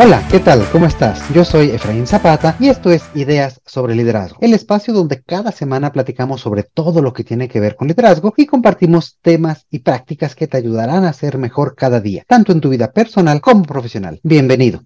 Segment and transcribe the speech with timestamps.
[0.00, 0.64] Hola, ¿qué tal?
[0.70, 1.20] ¿Cómo estás?
[1.34, 5.90] Yo soy Efraín Zapata y esto es Ideas sobre Liderazgo, el espacio donde cada semana
[5.90, 10.36] platicamos sobre todo lo que tiene que ver con liderazgo y compartimos temas y prácticas
[10.36, 14.20] que te ayudarán a ser mejor cada día, tanto en tu vida personal como profesional.
[14.22, 14.82] Bienvenido.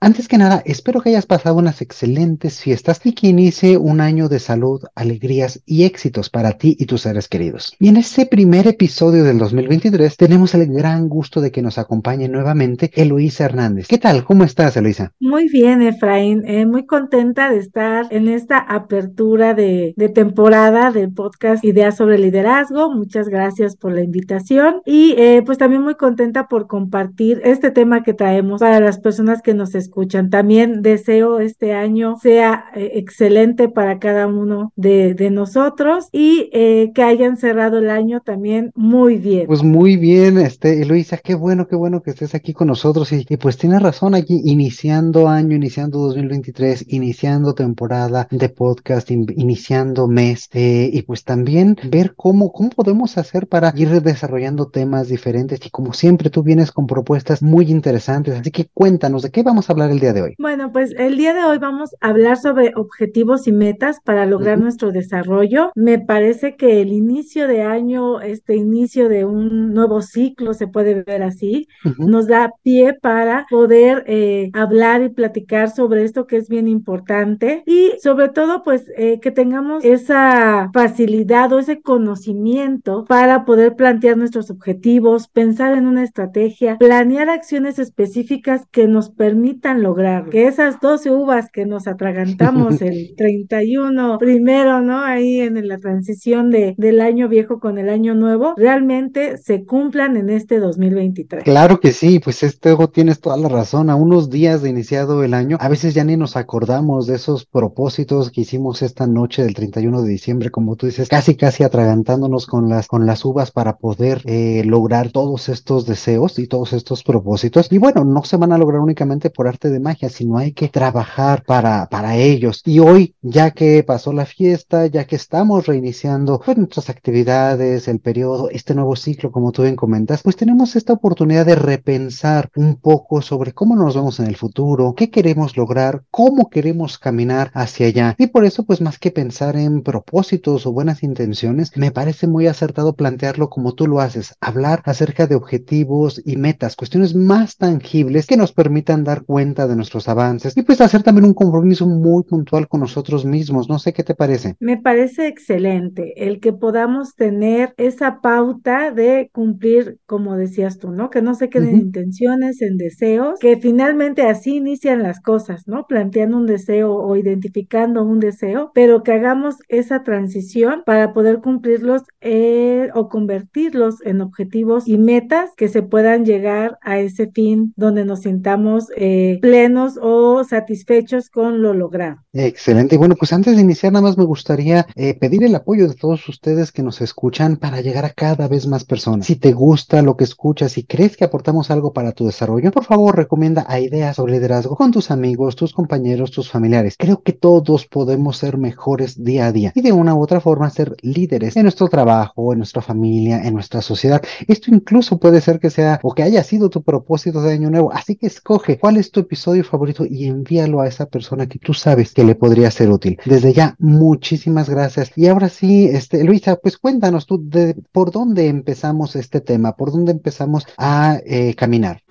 [0.00, 4.28] Antes que nada, espero que hayas pasado unas excelentes fiestas y que inicie un año
[4.28, 7.74] de salud, alegrías y éxitos para ti y tus seres queridos.
[7.80, 12.28] Y en este primer episodio del 2023 tenemos el gran gusto de que nos acompañe
[12.28, 13.88] nuevamente Eloísa Hernández.
[13.88, 14.22] ¿Qué tal?
[14.22, 15.12] ¿Cómo estás, Eloísa?
[15.18, 16.44] Muy bien, Efraín.
[16.46, 22.18] Eh, muy contenta de estar en esta apertura de, de temporada del podcast Ideas sobre
[22.18, 22.94] Liderazgo.
[22.94, 28.04] Muchas gracias por la invitación y eh, pues también muy contenta por compartir este tema
[28.04, 30.30] que traemos para las personas que nos escuchan escuchan.
[30.30, 37.02] También deseo este año sea eh, excelente para cada uno de, nosotros y eh, que
[37.02, 39.46] hayan cerrado el año también muy bien.
[39.46, 43.24] Pues muy bien, este, Luisa, qué bueno, qué bueno que estés aquí con nosotros y,
[43.36, 50.88] pues tienes razón aquí, iniciando año, iniciando 2023, iniciando temporada de podcast, iniciando mes eh,
[50.92, 55.92] y pues también ver cómo, cómo podemos hacer para ir desarrollando temas diferentes y como
[55.92, 59.92] siempre tú vienes con propuestas muy interesantes, así que cuéntanos de qué vamos a hablar
[59.92, 60.34] el día de hoy?
[60.38, 64.58] Bueno, pues el día de hoy vamos a hablar sobre objetivos y metas para lograr
[64.58, 65.70] nuestro desarrollo.
[65.74, 71.02] Me parece que el inicio de año, este inicio de un nuevo ciclo, se puede
[71.02, 76.48] ver así, nos da pie para poder eh, hablar y platicar sobre esto que es
[76.48, 83.44] bien importante y sobre todo pues eh, que tengamos esa facilidad o ese conocimiento para
[83.44, 90.28] poder plantear nuestros objetivos, pensar en una estrategia, planear acciones específicas que nos permitan lograr
[90.30, 95.02] que esas 12 uvas que nos atragantamos el 31 primero, ¿no?
[95.02, 100.16] Ahí en la transición de, del año viejo con el año nuevo, realmente se cumplan
[100.16, 101.44] en este 2023.
[101.44, 103.90] Claro que sí, pues este tienes toda la razón.
[103.90, 107.44] A unos días de iniciado el año, a veces ya ni nos acordamos de esos
[107.44, 112.46] propósitos que hicimos esta noche del 31 de diciembre, como tú dices, casi casi atragantándonos
[112.46, 117.02] con las, con las uvas para poder eh, lograr todos estos deseos y todos estos
[117.02, 117.70] propósitos.
[117.72, 121.42] Y bueno, no se van a lograr únicamente por de magia, sino hay que trabajar
[121.44, 122.62] para, para ellos.
[122.64, 127.98] Y hoy, ya que pasó la fiesta, ya que estamos reiniciando pues, nuestras actividades, el
[127.98, 132.76] periodo, este nuevo ciclo, como tú bien comentas, pues tenemos esta oportunidad de repensar un
[132.76, 137.86] poco sobre cómo nos vemos en el futuro, qué queremos lograr, cómo queremos caminar hacia
[137.88, 138.14] allá.
[138.18, 142.46] Y por eso, pues más que pensar en propósitos o buenas intenciones, me parece muy
[142.46, 148.26] acertado plantearlo como tú lo haces, hablar acerca de objetivos y metas, cuestiones más tangibles
[148.26, 152.22] que nos permitan dar cuenta de nuestros avances y pues hacer también un compromiso muy
[152.24, 153.68] puntual con nosotros mismos.
[153.68, 154.56] No sé qué te parece.
[154.60, 161.10] Me parece excelente el que podamos tener esa pauta de cumplir, como decías tú, ¿no?
[161.10, 165.86] Que no se queden intenciones, en deseos, que finalmente así inician las cosas, ¿no?
[165.86, 172.02] Planteando un deseo o identificando un deseo, pero que hagamos esa transición para poder cumplirlos
[172.20, 178.04] eh, o convertirlos en objetivos y metas que se puedan llegar a ese fin donde
[178.04, 182.24] nos sintamos eh, plenos o satisfechos con lo logrado.
[182.40, 182.96] Excelente.
[182.96, 186.28] Bueno, pues antes de iniciar, nada más me gustaría eh, pedir el apoyo de todos
[186.28, 189.26] ustedes que nos escuchan para llegar a cada vez más personas.
[189.26, 192.84] Si te gusta lo que escuchas y crees que aportamos algo para tu desarrollo, por
[192.84, 196.94] favor recomienda a ideas sobre liderazgo con tus amigos, tus compañeros, tus familiares.
[196.96, 200.70] Creo que todos podemos ser mejores día a día y de una u otra forma
[200.70, 204.22] ser líderes en nuestro trabajo, en nuestra familia, en nuestra sociedad.
[204.46, 207.92] Esto incluso puede ser que sea o que haya sido tu propósito de año nuevo.
[207.92, 211.74] Así que escoge cuál es tu episodio favorito y envíalo a esa persona que tú
[211.74, 213.18] sabes que le podría ser útil.
[213.24, 215.10] Desde ya, muchísimas gracias.
[215.16, 219.90] Y ahora sí, este, Luisa, pues cuéntanos tú de por dónde empezamos este tema, por
[219.90, 222.02] dónde empezamos a eh, caminar.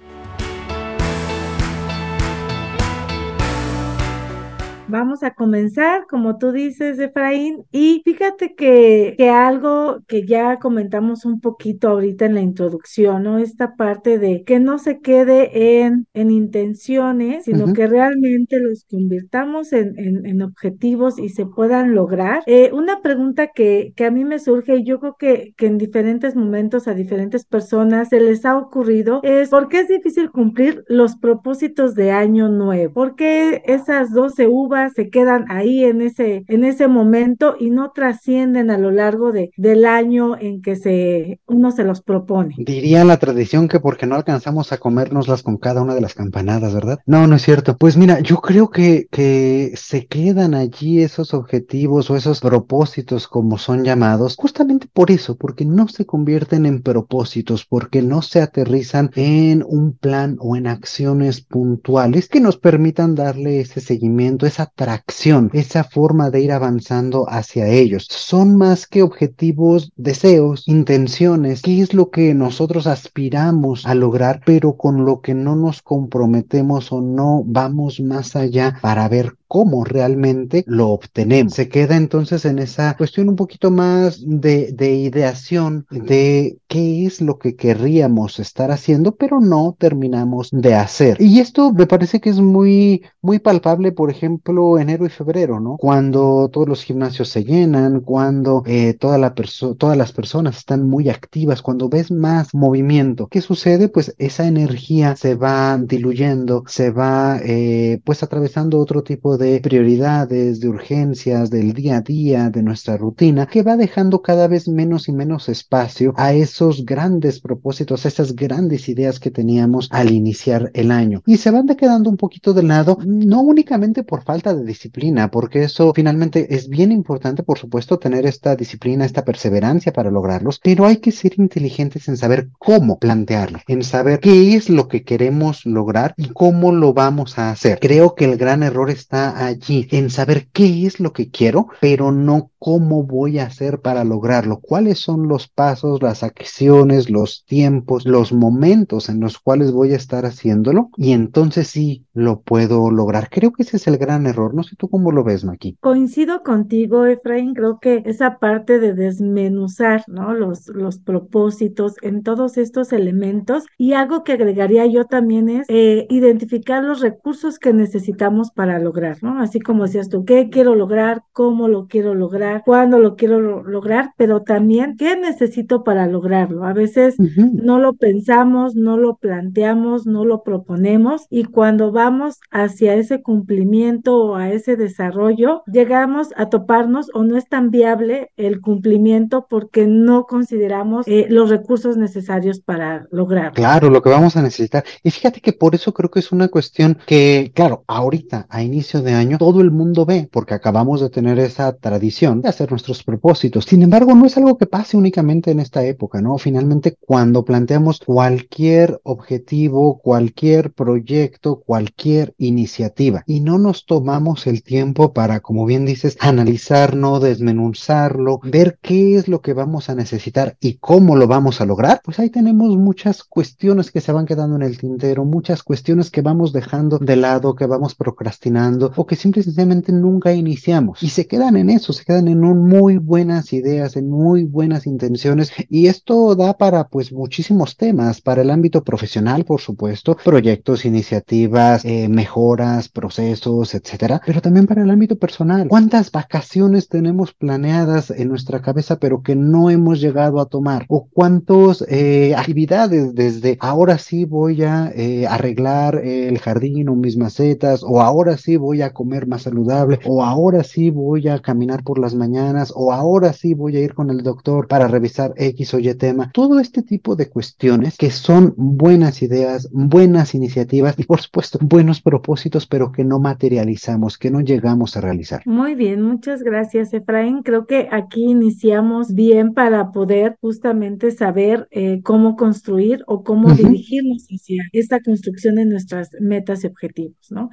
[4.90, 11.26] Vamos a comenzar, como tú dices, Efraín, y fíjate que, que, algo que ya comentamos
[11.26, 13.38] un poquito ahorita en la introducción, ¿no?
[13.38, 19.74] Esta parte de que no se quede en, en intenciones, sino que realmente los convirtamos
[19.74, 22.44] en, en, objetivos y se puedan lograr.
[22.46, 25.78] Eh, una pregunta que, que a mí me surge y yo creo que, que en
[25.78, 30.86] diferentes momentos a diferentes personas se les ha ocurrido es ¿por qué es difícil cumplir
[30.88, 32.94] los propósitos de año nuevo?
[32.94, 37.92] ¿Por qué esas 12 uvas se quedan ahí en ese, en ese momento y no
[37.92, 42.56] trascienden a lo largo de, del año en que se, uno se los propone.
[42.58, 46.74] Diría la tradición que porque no alcanzamos a comérnoslas con cada una de las campanadas,
[46.74, 47.00] ¿verdad?
[47.06, 47.78] No, no es cierto.
[47.78, 53.58] Pues mira, yo creo que, que se quedan allí esos objetivos o esos propósitos como
[53.58, 59.12] son llamados, justamente por eso, porque no se convierten en propósitos, porque no se aterrizan
[59.16, 65.50] en un plan o en acciones puntuales que nos permitan darle ese seguimiento, esa tracción,
[65.54, 68.08] esa forma de ir avanzando hacia ellos.
[68.10, 74.78] Son más que objetivos, deseos, intenciones, qué es lo que nosotros aspiramos a lograr, pero
[74.78, 80.64] con lo que no nos comprometemos o no vamos más allá para ver cómo realmente
[80.68, 81.54] lo obtenemos.
[81.54, 87.22] Se queda entonces en esa cuestión un poquito más de, de, ideación de qué es
[87.22, 91.18] lo que querríamos estar haciendo, pero no terminamos de hacer.
[91.22, 95.78] Y esto me parece que es muy, muy palpable, por ejemplo, enero y febrero, ¿no?
[95.78, 99.34] Cuando todos los gimnasios se llenan, cuando eh, toda la
[99.78, 103.28] todas las personas están muy activas, cuando ves más movimiento.
[103.28, 103.90] ¿Qué sucede?
[103.90, 110.60] Pues esa energía se va diluyendo, se va eh, pues atravesando otro tipo de prioridades,
[110.60, 115.08] de urgencias, del día a día, de nuestra rutina, que va dejando cada vez menos
[115.08, 120.72] y menos espacio a esos grandes propósitos, a esas grandes ideas que teníamos al iniciar
[120.74, 121.22] el año.
[121.26, 125.64] Y se van quedando un poquito de lado, no únicamente por falta de disciplina, porque
[125.64, 130.86] eso finalmente es bien importante, por supuesto, tener esta disciplina, esta perseverancia para lograrlos, pero
[130.86, 135.66] hay que ser inteligentes en saber cómo plantearlo, en saber qué es lo que queremos
[135.66, 137.80] lograr y cómo lo vamos a hacer.
[137.80, 142.12] Creo que el gran error está allí, en saber qué es lo que quiero, pero
[142.12, 148.06] no cómo voy a hacer para lograrlo, cuáles son los pasos, las acciones, los tiempos,
[148.06, 153.30] los momentos en los cuales voy a estar haciéndolo y entonces sí lo puedo lograr.
[153.30, 154.54] Creo que ese es el gran error.
[154.54, 155.78] No sé tú cómo lo ves, Maki.
[155.80, 157.54] Coincido contigo, Efraín.
[157.54, 160.34] Creo que esa parte de desmenuzar, ¿no?
[160.34, 166.08] Los, los propósitos en todos estos elementos y algo que agregaría yo también es eh,
[166.10, 169.40] identificar los recursos que necesitamos para lograr, ¿no?
[169.42, 171.24] Así como decías tú, ¿qué quiero lograr?
[171.34, 172.64] ¿Cómo lo quiero lograr?
[172.66, 176.66] cuándo lo quiero lograr, pero también qué necesito para lograrlo.
[176.66, 182.96] A veces no lo pensamos, no lo planteamos, no lo proponemos y cuando vamos hacia
[182.96, 188.62] ese cumplimiento o a ese desarrollo, llegamos a toparnos o no es tan viable el
[188.62, 193.54] cumplimiento porque no consideramos eh, los recursos necesarios para lograrlo.
[193.54, 194.84] Claro, lo que vamos a necesitar.
[195.04, 199.02] Y fíjate que por eso creo que es una cuestión que, claro, ahorita, a inicio
[199.02, 203.04] de año, todo el mundo ve, porque acabamos de tener esa tradición de hacer nuestros
[203.04, 203.66] propósitos.
[203.66, 206.38] Sin embargo, no es algo que pase únicamente en esta época, ¿no?
[206.38, 215.14] Finalmente, cuando planteamos cualquier objetivo, cualquier proyecto, cualquier iniciativa y no nos tomamos el tiempo
[215.14, 220.78] para, como bien dices, analizarlo, desmenuzarlo, ver qué es lo que vamos a necesitar y
[220.78, 224.64] cómo lo vamos a lograr, pues ahí tenemos muchas cuestiones que se van quedando en
[224.64, 229.92] el tintero, muchas cuestiones que vamos dejando de lado, que vamos procrastinando o que simplemente
[229.92, 234.44] nunca iniciamos y se quedan en eso, se quedan en muy buenas ideas, en muy
[234.44, 240.18] buenas intenciones y esto da para pues muchísimos temas, para el ámbito profesional, por supuesto,
[240.24, 245.68] proyectos, iniciativas, eh, mejoras, procesos, etcétera, pero también para el ámbito personal.
[245.68, 250.86] ¿Cuántas vacaciones tenemos planeadas en nuestra cabeza pero que no hemos llegado a tomar?
[250.90, 257.18] ¿O cuántas eh, actividades desde ahora sí voy a eh, arreglar el jardín o mis
[257.18, 261.84] macetas o ahora sí voy a comer más saludable o ahora sí voy a caminar
[261.84, 265.74] por las mañanas o ahora sí voy a ir con el doctor para revisar X
[265.74, 266.32] o Y tema.
[266.34, 272.02] Todo este tipo de cuestiones que son buenas ideas, buenas iniciativas y por supuesto buenos
[272.02, 275.42] propósitos, pero que no materializamos, que no llegamos a realizar.
[275.46, 277.44] Muy bien, muchas gracias Efraín.
[277.44, 284.28] Creo que aquí iniciamos bien para poder justamente saber eh, cómo construir o cómo dirigirnos
[284.30, 287.50] hacia esta construcción de nuestras metas y objetivos, ¿no?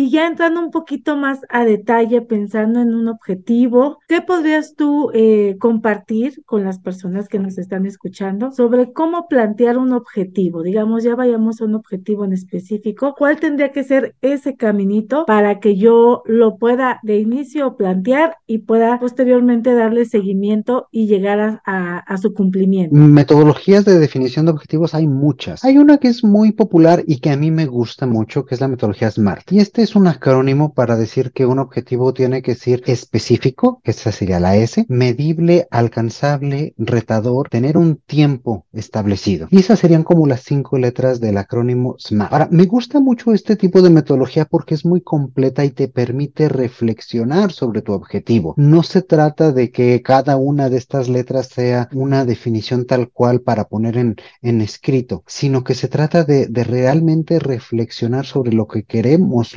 [0.00, 5.10] Y ya entrando un poquito más a detalle, pensando en un objetivo, ¿qué podrías tú
[5.12, 10.62] eh, compartir con las personas que nos están escuchando sobre cómo plantear un objetivo?
[10.62, 13.16] Digamos, ya vayamos a un objetivo en específico.
[13.18, 18.58] ¿Cuál tendría que ser ese caminito para que yo lo pueda de inicio plantear y
[18.58, 22.94] pueda posteriormente darle seguimiento y llegar a, a su cumplimiento?
[22.94, 25.64] Metodologías de definición de objetivos hay muchas.
[25.64, 28.60] Hay una que es muy popular y que a mí me gusta mucho, que es
[28.60, 29.50] la metodología SMART.
[29.50, 34.12] Y este es un acrónimo para decir que un objetivo tiene que ser específico, esa
[34.12, 39.48] sería la S, medible, alcanzable, retador, tener un tiempo establecido.
[39.50, 42.32] Y esas serían como las cinco letras del acrónimo SMART.
[42.32, 46.50] Ahora, me gusta mucho este tipo de metodología porque es muy completa y te permite
[46.50, 48.52] reflexionar sobre tu objetivo.
[48.58, 53.40] No se trata de que cada una de estas letras sea una definición tal cual
[53.40, 54.16] para poner en,
[54.60, 59.56] escrito, sino que se trata de, realmente reflexionar sobre lo que queremos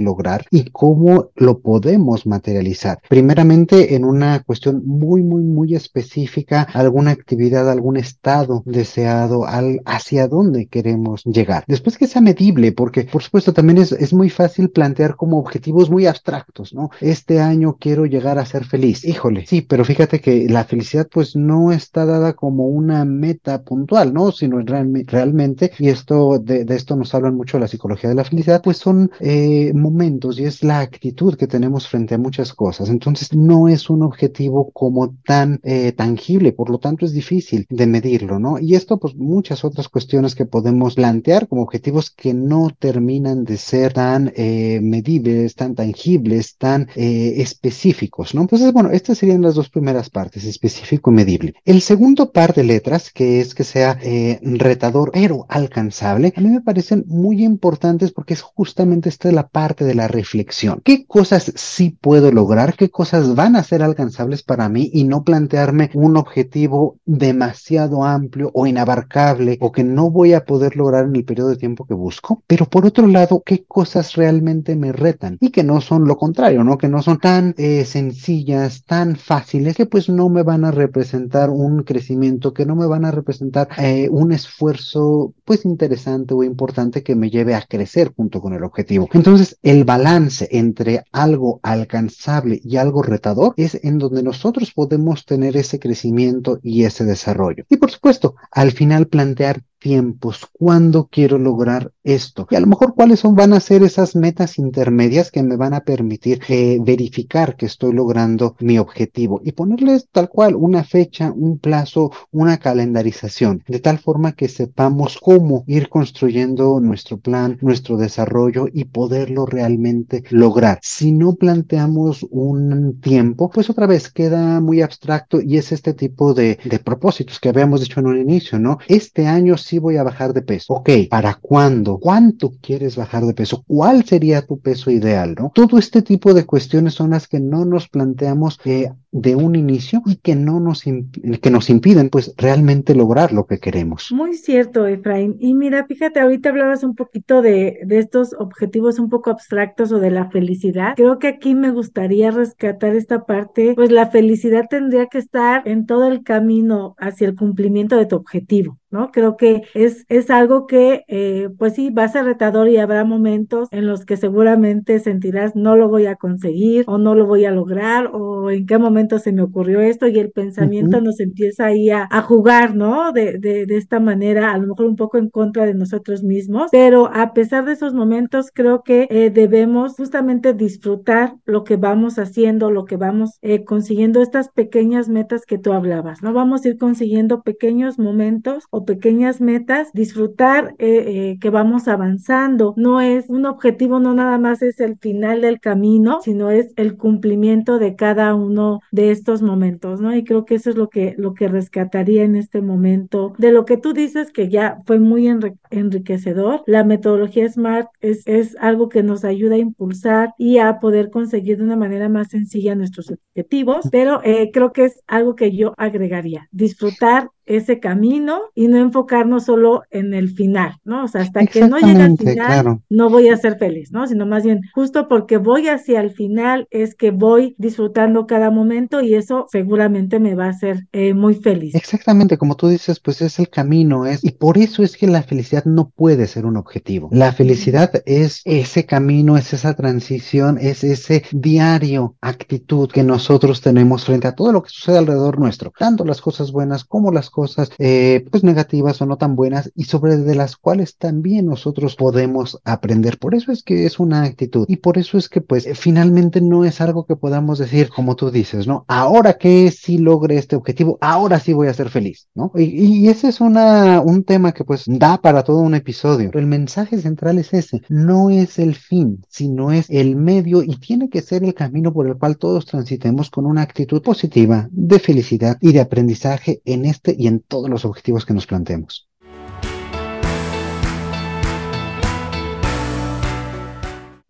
[0.52, 3.00] y cómo lo podemos materializar.
[3.10, 10.28] Primeramente en una cuestión muy, muy, muy específica, alguna actividad, algún estado deseado, al, hacia
[10.28, 11.64] dónde queremos llegar.
[11.68, 15.90] Después que sea medible, porque por supuesto también es, es muy fácil plantear como objetivos
[15.90, 16.90] muy abstractos, ¿no?
[17.00, 19.06] Este año quiero llegar a ser feliz.
[19.06, 24.14] Híjole, sí, pero fíjate que la felicidad pues no está dada como una meta puntual,
[24.14, 24.32] ¿no?
[24.32, 28.78] Sino realmente, y esto de, esto nos hablan mucho la psicología de la felicidad, pues
[28.78, 32.90] son eh, momentos y es la actitud que tenemos frente a muchas cosas.
[32.90, 37.88] Entonces no es un objetivo como tan eh, tangible, por lo tanto es difícil de
[37.88, 38.60] medirlo, ¿no?
[38.60, 43.58] Y esto pues muchas otras cuestiones que podemos plantear como objetivos que no terminan de
[43.58, 48.42] ser tan eh, medibles, tan tangibles, tan eh, específicos, ¿no?
[48.42, 51.54] Entonces, bueno, estas serían las dos primeras partes, específico y medible.
[51.66, 53.98] El segundo par de letras, que es que sea
[54.42, 59.86] retador pero alcanzable, a mí me parecen muy importantes porque es justamente esta la parte
[59.86, 60.82] de la reflexión.
[60.84, 62.76] ¿Qué cosas sí puedo lograr?
[62.76, 68.52] ¿Qué cosas van a ser alcanzables para mí y no plantearme un objetivo demasiado amplio
[68.54, 71.94] o inabarcable o que no voy a poder lograr en el periodo de tiempo que
[71.94, 72.44] busco?
[72.48, 76.64] Pero por otro lado, ¿qué cosas realmente me retan y que no son lo contrario,
[76.64, 76.78] ¿no?
[76.78, 81.50] Que no son tan eh, sencillas, tan fáciles, que pues no me van a representar
[81.50, 87.04] un crecimiento, que no me van a representar eh, un esfuerzo pues interesante o importante
[87.04, 89.10] que me lleve a crecer junto con el objetivo.
[89.14, 95.58] Entonces, el balance entre algo alcanzable y algo retador es en donde nosotros podemos tener
[95.58, 97.66] ese crecimiento y ese desarrollo.
[97.68, 102.94] Y por supuesto, al final plantear tiempos, cuándo quiero lograr esto y a lo mejor
[102.96, 107.56] cuáles son van a ser esas metas intermedias que me van a permitir eh, verificar
[107.56, 113.64] que estoy logrando mi objetivo y ponerles tal cual una fecha, un plazo, una calendarización,
[113.68, 120.24] de tal forma que sepamos cómo ir construyendo nuestro plan, nuestro desarrollo y poderlo realmente
[120.30, 120.80] lograr.
[120.84, 126.36] Si no planteamos un tiempo, pues otra vez queda muy abstracto y es este tipo
[126.36, 128.78] de, de propósitos que habíamos dicho en un inicio, ¿no?
[128.88, 130.74] Este año sí voy a bajar de peso.
[130.74, 131.98] Ok, ¿para cuándo?
[131.98, 133.64] ¿Cuánto quieres bajar de peso?
[133.66, 135.34] ¿Cuál sería tu peso ideal?
[135.40, 135.50] ¿No?
[135.56, 140.02] Todo este tipo de cuestiones son las que no nos planteamos eh, de un inicio
[140.06, 144.12] y que no nos, que nos impiden pues realmente lograr lo que queremos.
[144.12, 145.36] Muy cierto, Efraín.
[145.40, 150.00] Y mira, fíjate, ahorita hablabas un poquito de, de estos objetivos un poco abstractos o
[150.00, 150.94] de la felicidad.
[150.96, 155.86] Creo que aquí me gustaría rescatar esta parte, pues la felicidad tendría que estar en
[155.86, 158.78] todo el camino hacia el cumplimiento de tu objetivo.
[158.92, 159.12] ¿no?
[159.12, 163.06] Creo que es, es algo que, eh, pues sí, va a ser retador y habrá
[163.06, 167.46] momentos en los que seguramente sentirás no lo voy a conseguir o no lo voy
[167.46, 171.68] a lograr o en qué momento se me ocurrió esto y el pensamiento nos empieza
[171.68, 173.12] ahí a, a jugar, ¿no?
[173.12, 176.70] De, de, de, esta manera, a lo mejor un poco en contra de nosotros mismos,
[176.72, 182.20] pero a pesar de esos momentos, creo que eh, debemos justamente disfrutar lo que vamos
[182.20, 186.34] haciendo, lo que vamos eh, consiguiendo, estas pequeñas metas que tú hablabas, ¿no?
[186.34, 192.74] Vamos a ir consiguiendo pequeños momentos o pequeñas metas, disfrutar eh, eh, que vamos avanzando.
[192.78, 196.98] No es un objetivo, no nada más es el final del camino, sino es el
[196.98, 200.16] cumplimiento de cada uno de estos momentos, ¿no?
[200.16, 203.66] Y creo que eso es lo que, lo que rescataría en este momento de lo
[203.66, 205.28] que tú dices que ya fue muy
[205.70, 206.64] enriquecedor.
[206.68, 211.58] La metodología SMART es, es algo que nos ayuda a impulsar y a poder conseguir
[211.58, 215.74] de una manera más sencilla nuestros objetivos, pero eh, creo que es algo que yo
[215.78, 221.04] agregaría, disfrutar ese camino y no enfocarnos solo en el final, ¿no?
[221.04, 222.82] O sea, hasta que no llegue al final, claro.
[222.90, 224.08] no voy a ser feliz, ¿no?
[224.08, 229.02] Sino más bien, justo porque voy hacia el final es que voy disfrutando cada momento
[229.02, 231.76] y eso seguramente me va a hacer eh, muy feliz.
[231.76, 235.24] Exactamente, como tú dices, pues es el camino, es, y por eso es que la
[235.24, 237.10] felicidad no puede ser un objetivo.
[237.12, 244.06] La felicidad es ese camino, es esa transición, es ese diario actitud que nosotros tenemos
[244.06, 247.41] frente a todo lo que sucede alrededor nuestro, tanto las cosas buenas como las cosas
[247.42, 252.60] cosas eh, pues negativas o no tan buenas y sobre las cuales también nosotros podemos
[252.66, 253.18] aprender.
[253.18, 256.66] Por eso es que es una actitud y por eso es que pues finalmente no
[256.66, 258.86] es algo que podamos decir como tú dices, ¿no?
[258.88, 262.52] Ahora que si logre este objetivo, ahora sí voy a ser feliz, ¿no?
[262.56, 266.30] Y, y ese es una, un tema que pues da para todo un episodio.
[266.30, 270.76] Pero el mensaje central es ese, no es el fin, sino es el medio y
[270.76, 275.00] tiene que ser el camino por el cual todos transitemos con una actitud positiva, de
[275.00, 279.11] felicidad y de aprendizaje en este y en todos los objetivos que nos planteemos.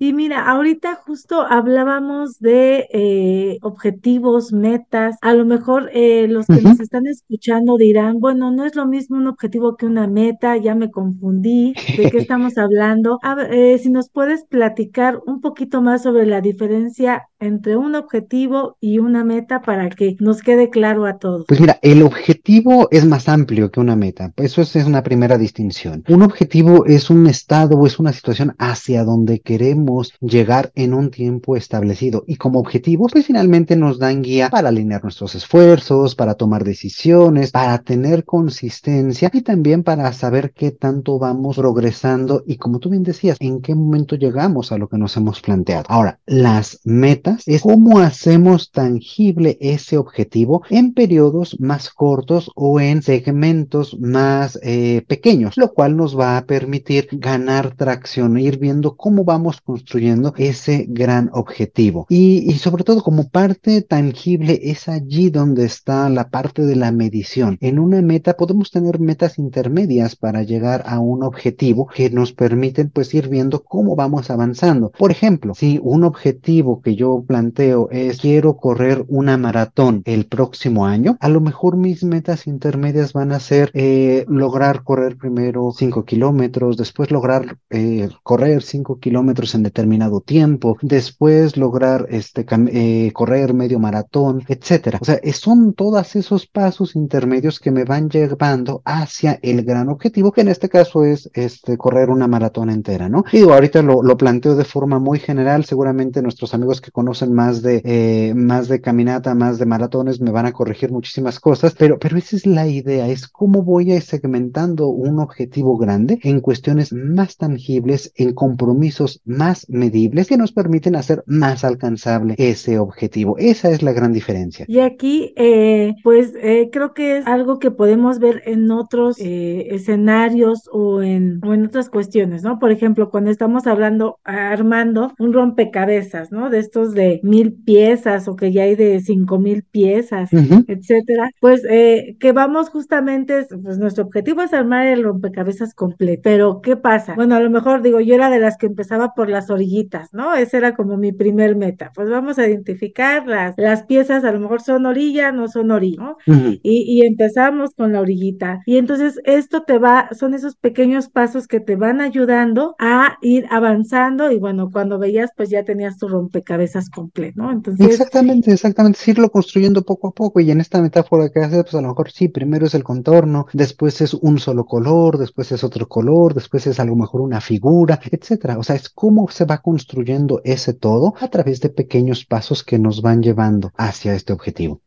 [0.04, 5.16] Y mira, ahorita justo hablábamos de eh, objetivos, metas.
[5.22, 9.18] A lo mejor eh, los que nos están escuchando dirán, bueno, no es lo mismo
[9.18, 13.20] un objetivo que una meta, ya me confundí, ¿de qué estamos hablando?
[13.52, 18.98] Eh, si nos puedes platicar un poquito más sobre la diferencia entre un objetivo y
[18.98, 21.46] una meta para que nos quede claro a todos.
[21.48, 24.34] Pues mira, el objetivo es más amplio que una meta.
[24.38, 26.04] Eso es una primera distinción.
[26.08, 31.12] Un objetivo es un estado o es una situación hacia donde queremos llegar en un
[31.12, 36.36] tiempo establecido y como objetivo, pues finalmente nos dan guía para alinear nuestros esfuerzos, para
[36.36, 42.80] tomar decisiones, para tener consistencia y también para saber qué tanto vamos progresando y como
[42.80, 45.86] tú bien decías, en qué momento llegamos a lo que nos hemos planteado.
[45.88, 53.02] Ahora, las metas es cómo hacemos tangible ese objetivo en periodos más cortos o en
[53.02, 59.24] segmentos más eh, pequeños, lo cual nos va a permitir ganar tracción, ir viendo cómo
[59.24, 62.06] vamos construyendo construyendo ese gran objetivo.
[62.08, 67.58] Y, sobre todo como parte tangible es allí donde está la parte de la medición.
[67.62, 72.90] En una meta podemos tener metas intermedias para llegar a un objetivo que nos permiten
[72.90, 74.92] pues ir viendo cómo vamos avanzando.
[74.92, 80.86] Por ejemplo, si un objetivo que yo planteo es quiero correr una maratón el próximo
[80.86, 86.06] año, a lo mejor mis metas intermedias van a ser eh, lograr correr primero 5
[86.06, 93.54] kilómetros, después lograr eh, correr 5 kilómetros en determinado tiempo, después lograr este, eh, correr
[93.54, 95.00] medio maratón, etcétera.
[95.02, 100.32] O sea, son todos esos pasos intermedios que me van llevando hacia el gran objetivo,
[100.32, 103.24] que en este caso es este, correr una maratón entera, ¿no?
[103.32, 107.82] Y ahorita lo, planteo de forma muy general, seguramente nuestros amigos que conocen más de,
[107.86, 112.18] eh, más de caminata, más de maratones, me van a corregir muchísimas cosas, pero, pero
[112.18, 117.38] esa es la idea, es cómo voy a segmentando un objetivo grande en cuestiones más
[117.38, 123.38] tangibles, en compromisos más medibles que nos permiten hacer más alcanzable ese objetivo.
[123.38, 124.66] Esa es la gran diferencia.
[124.68, 129.68] Y aquí, eh, pues eh, creo que es algo que podemos ver en otros eh,
[129.72, 132.60] escenarios o en, o en otras cuestiones, ¿no?
[132.60, 136.50] Por ejemplo, cuando estamos hablando, armando un rompecabezas, ¿no?
[136.50, 141.62] De estos de mil piezas o que ya hay de cinco mil piezas, etcétera, pues
[141.64, 146.22] que vamos justamente, pues nuestro objetivo es armar el rompecabezas completo.
[146.24, 147.16] Pero, ¿qué pasa?
[147.16, 150.36] Bueno, a lo mejor digo, yo era de las que empezaba por las orillitas, ¿no?
[150.36, 151.92] Esa era como mi primer meta.
[151.96, 156.02] Pues vamos a identificar las, las piezas, a lo mejor son orilla, no son orilla,
[156.02, 156.18] ¿no?
[156.26, 158.62] y, y, empezamos con la orillita.
[158.66, 163.46] Y entonces esto te va, son esos pequeños pasos que te van ayudando a ir
[163.50, 167.52] avanzando y bueno, cuando veías, pues ya tenías tu rompecabezas completo, ¿no?
[167.52, 167.88] Entonces...
[167.88, 171.76] Exactamente, exactamente, es irlo construyendo poco a poco y en esta metáfora que haces, pues
[171.76, 175.64] a lo mejor sí, primero es el contorno, después es un solo color, después es
[175.64, 178.58] otro color, después es a lo mejor una figura, etcétera.
[178.58, 182.80] O sea, es cómo se va construyendo ese todo a través de pequeños pasos que
[182.80, 184.82] nos van llevando hacia este objetivo.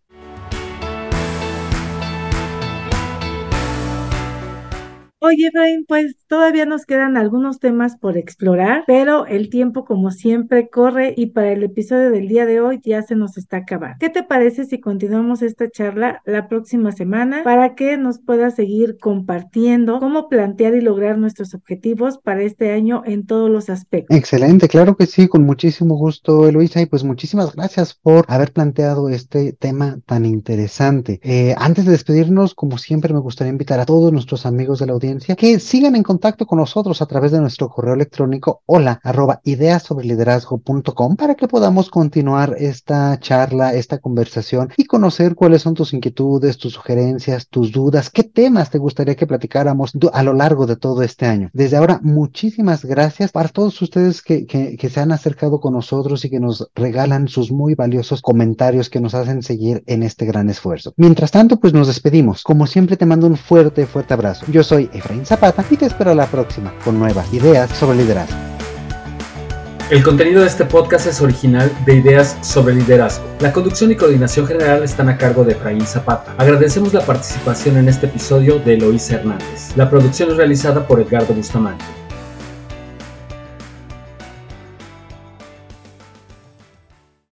[5.27, 10.69] Oye, Efraín, pues todavía nos quedan algunos temas por explorar, pero el tiempo como siempre
[10.69, 13.97] corre y para el episodio del día de hoy ya se nos está acabando.
[14.01, 18.99] ¿Qué te parece si continuamos esta charla la próxima semana para que nos puedas seguir
[19.01, 24.15] compartiendo cómo plantear y lograr nuestros objetivos para este año en todos los aspectos?
[24.15, 29.09] Excelente, claro que sí, con muchísimo gusto, Eloisa, y pues muchísimas gracias por haber planteado
[29.09, 31.19] este tema tan interesante.
[31.23, 34.93] Eh, antes de despedirnos, como siempre, me gustaría invitar a todos nuestros amigos de la
[34.93, 39.40] audiencia que sigan en contacto con nosotros a través de nuestro correo electrónico hola arroba
[39.44, 46.59] liderazsobreliderazgo.com para que podamos continuar esta charla, esta conversación y conocer cuáles son tus inquietudes,
[46.59, 51.03] tus sugerencias, tus dudas, qué temas te gustaría que platicáramos a lo largo de todo
[51.03, 51.50] este año.
[51.53, 56.24] Desde ahora, muchísimas gracias para todos ustedes que, que, que se han acercado con nosotros
[56.24, 60.48] y que nos regalan sus muy valiosos comentarios que nos hacen seguir en este gran
[60.50, 60.94] esfuerzo.
[60.96, 62.42] Mientras tanto, pues nos despedimos.
[62.42, 64.46] Como siempre, te mando un fuerte, fuerte abrazo.
[64.50, 68.37] Yo soy Efraín Zapata y te espero la próxima con nuevas ideas sobre liderazgo.
[69.90, 73.27] El contenido de este podcast es original de Ideas sobre Liderazgo.
[73.40, 76.35] La conducción y coordinación general están a cargo de Efraín Zapata.
[76.38, 79.77] Agradecemos la participación en este episodio de Eloísa Hernández.
[79.77, 81.85] La producción es realizada por Edgardo Bustamante.